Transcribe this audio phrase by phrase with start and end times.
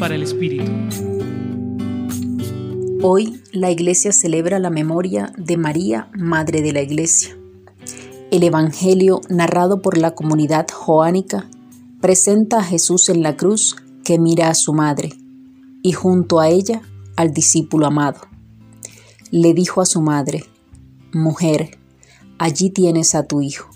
[0.00, 0.72] para el Espíritu.
[3.02, 7.36] Hoy la Iglesia celebra la memoria de María, Madre de la Iglesia.
[8.30, 11.50] El Evangelio narrado por la comunidad joánica
[12.00, 15.10] presenta a Jesús en la cruz que mira a su madre
[15.82, 16.80] y junto a ella
[17.16, 18.20] al discípulo amado.
[19.30, 20.44] Le dijo a su madre,
[21.12, 21.78] Mujer,
[22.38, 23.68] allí tienes a tu hijo.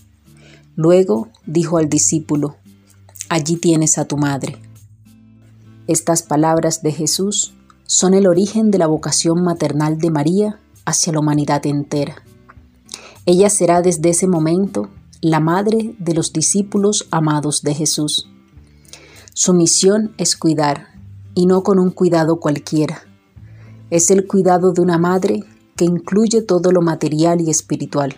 [0.75, 2.57] Luego dijo al discípulo,
[3.29, 4.57] Allí tienes a tu madre.
[5.87, 7.53] Estas palabras de Jesús
[7.87, 12.23] son el origen de la vocación maternal de María hacia la humanidad entera.
[13.27, 14.89] Ella será desde ese momento
[15.21, 18.31] la madre de los discípulos amados de Jesús.
[19.35, 20.89] Su misión es cuidar,
[21.35, 23.03] y no con un cuidado cualquiera.
[23.91, 25.45] Es el cuidado de una madre
[25.77, 28.15] que incluye todo lo material y espiritual.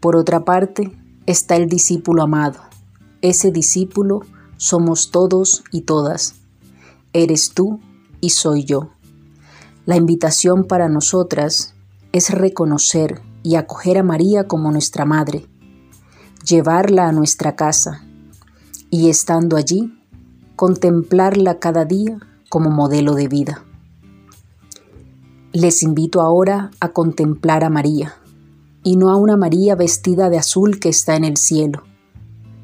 [0.00, 0.92] Por otra parte,
[1.24, 2.60] está el discípulo amado.
[3.22, 4.22] Ese discípulo
[4.60, 6.34] somos todos y todas.
[7.14, 7.80] Eres tú
[8.20, 8.90] y soy yo.
[9.86, 11.74] La invitación para nosotras
[12.12, 15.46] es reconocer y acoger a María como nuestra madre,
[16.46, 18.04] llevarla a nuestra casa
[18.90, 19.98] y estando allí,
[20.56, 22.18] contemplarla cada día
[22.50, 23.64] como modelo de vida.
[25.54, 28.16] Les invito ahora a contemplar a María,
[28.82, 31.84] y no a una María vestida de azul que está en el cielo,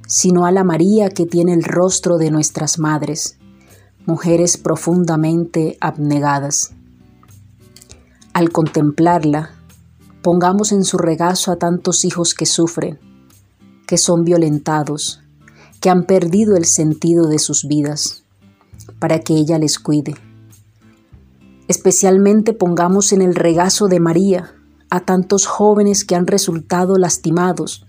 [0.06, 3.38] sino a la María que tiene el rostro de nuestras madres,
[4.06, 6.72] mujeres profundamente abnegadas.
[8.32, 9.50] Al contemplarla,
[10.22, 12.98] pongamos en su regazo a tantos hijos que sufren,
[13.86, 15.22] que son violentados,
[15.80, 18.24] que han perdido el sentido de sus vidas,
[18.98, 20.14] para que ella les cuide.
[21.68, 24.54] Especialmente pongamos en el regazo de María
[24.88, 27.86] a tantos jóvenes que han resultado lastimados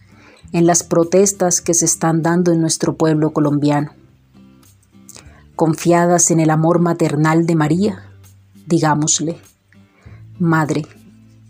[0.52, 3.92] en las protestas que se están dando en nuestro pueblo colombiano.
[5.56, 8.04] Confiadas en el amor maternal de María,
[8.66, 9.38] digámosle,
[10.40, 10.86] Madre,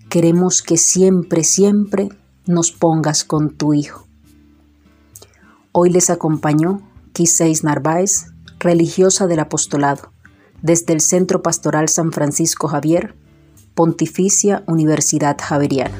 [0.10, 2.10] queremos que siempre, siempre
[2.46, 4.06] nos pongas con tu Hijo.
[5.74, 6.82] Hoy les acompañó
[7.14, 8.28] Quiseis Narváez,
[8.60, 10.12] religiosa del apostolado,
[10.62, 13.14] desde el Centro Pastoral San Francisco Javier,
[13.76, 16.00] Pontificia Universidad Javeriana.